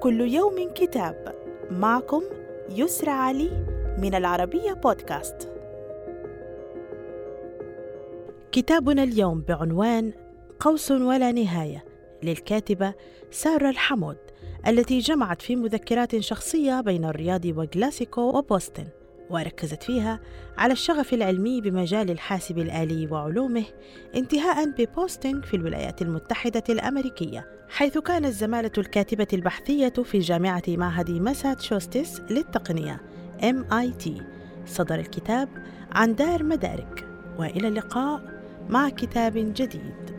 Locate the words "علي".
3.10-3.50